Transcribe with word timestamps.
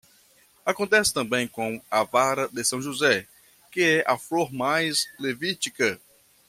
Acontece 0.65 1.13
também 1.13 1.47
com 1.47 1.79
a 1.91 2.03
vara 2.03 2.49
de 2.51 2.63
São 2.63 2.81
José, 2.81 3.27
que 3.71 4.01
é 4.01 4.11
a 4.11 4.17
flor 4.17 4.51
mais 4.51 5.05
levítica. 5.19 6.01